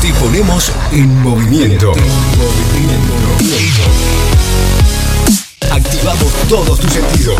Te 0.00 0.12
ponemos 0.14 0.72
en 0.90 1.22
movimiento. 1.22 1.92
Activamos 5.70 6.32
todos 6.48 6.80
tus 6.80 6.92
sentidos. 6.92 7.36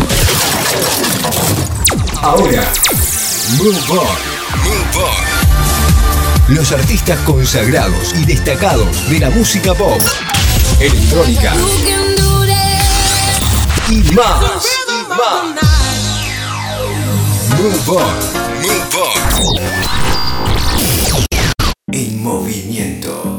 Ahora, 2.21 2.71
Move 3.57 3.77
On. 3.89 3.97
Move 4.63 5.03
On. 5.03 6.55
Los 6.55 6.71
artistas 6.71 7.19
consagrados 7.25 8.13
y 8.15 8.25
destacados 8.25 9.09
de 9.09 9.19
la 9.19 9.29
música 9.29 9.73
pop, 9.73 10.01
electrónica 10.79 11.53
y 13.89 14.01
más. 14.13 14.65
Y 14.89 14.93
más. 15.17 15.49
Move 17.57 17.97
On. 17.97 18.39
Move 18.61 18.97
On. 19.03 19.18
En 21.91 22.21
movimiento. 22.21 23.38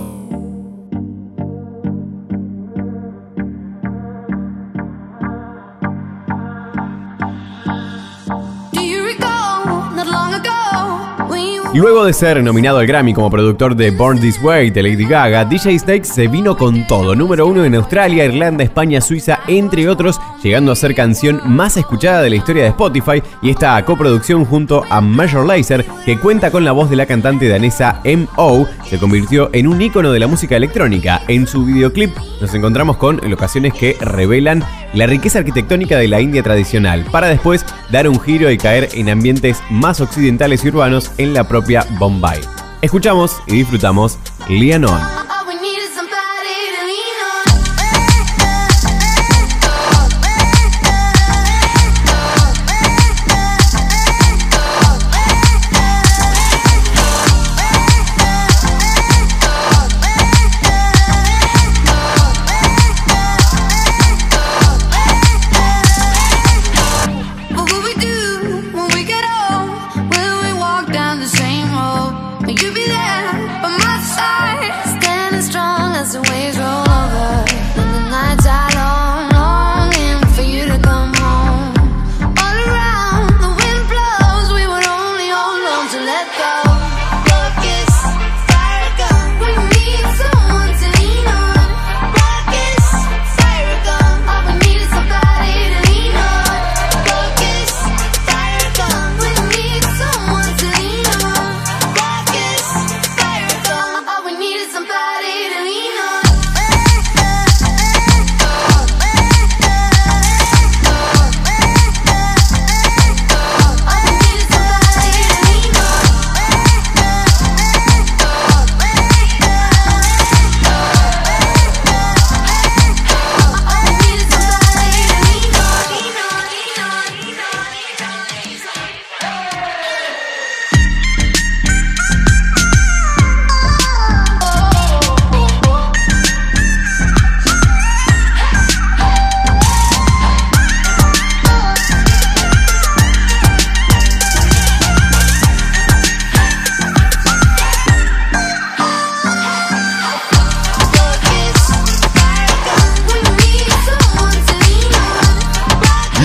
Luego 11.72 12.04
de 12.04 12.12
ser 12.12 12.42
nominado 12.42 12.78
al 12.78 12.86
Grammy 12.88 13.14
como 13.14 13.30
productor 13.30 13.76
de 13.76 13.92
Born 13.92 14.18
This 14.18 14.42
Way 14.42 14.70
de 14.70 14.82
Lady 14.82 15.04
Gaga, 15.06 15.44
DJ 15.44 15.78
Snake 15.78 16.04
se 16.04 16.26
vino 16.26 16.56
con 16.56 16.84
todo, 16.88 17.14
número 17.14 17.46
uno 17.46 17.64
en 17.64 17.76
Australia, 17.76 18.24
Irlanda, 18.24 18.64
España, 18.64 19.00
Suiza, 19.00 19.38
entre 19.46 19.88
otros, 19.88 20.20
llegando 20.42 20.72
a 20.72 20.76
ser 20.76 20.96
canción 20.96 21.40
más 21.46 21.76
escuchada 21.76 22.22
de 22.22 22.30
la 22.30 22.36
historia 22.36 22.64
de 22.64 22.70
Spotify 22.70 23.22
y 23.40 23.50
esta 23.50 23.84
coproducción 23.84 24.44
junto 24.44 24.84
a 24.90 25.00
Major 25.00 25.46
Lazer, 25.46 25.86
que 26.04 26.18
cuenta 26.18 26.50
con 26.50 26.64
la 26.64 26.72
voz 26.72 26.90
de 26.90 26.96
la 26.96 27.06
cantante 27.06 27.48
danesa 27.48 28.00
M.O., 28.02 28.66
se 28.84 28.98
convirtió 28.98 29.48
en 29.52 29.68
un 29.68 29.80
ícono 29.80 30.10
de 30.10 30.18
la 30.18 30.26
música 30.26 30.56
electrónica. 30.56 31.22
En 31.28 31.46
su 31.46 31.64
videoclip 31.64 32.10
nos 32.40 32.52
encontramos 32.52 32.96
con 32.96 33.20
locaciones 33.30 33.74
que 33.74 33.96
revelan 34.00 34.64
la 34.92 35.06
riqueza 35.06 35.40
arquitectónica 35.40 35.98
de 35.98 36.08
la 36.08 36.20
India 36.20 36.42
tradicional, 36.42 37.04
para 37.10 37.28
después 37.28 37.64
dar 37.90 38.08
un 38.08 38.20
giro 38.20 38.50
y 38.50 38.58
caer 38.58 38.88
en 38.92 39.08
ambientes 39.08 39.62
más 39.70 40.00
occidentales 40.00 40.64
y 40.64 40.68
urbanos 40.68 41.12
en 41.18 41.34
la 41.34 41.46
propia 41.46 41.86
Bombay. 41.98 42.40
Escuchamos 42.82 43.36
y 43.46 43.56
disfrutamos 43.56 44.18
Lianon. 44.48 45.19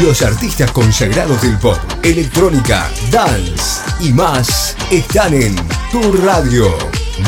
Los 0.01 0.21
artistas 0.21 0.71
consagrados 0.71 1.41
del 1.41 1.57
pop, 1.57 1.77
electrónica, 2.03 2.89
dance 3.11 3.81
y 4.01 4.11
más 4.11 4.75
están 4.91 5.33
en 5.33 5.55
tu 5.91 6.11
radio. 6.25 6.65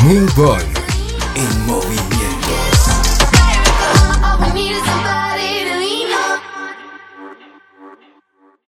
Move 0.02 0.46
on. 0.46 2.17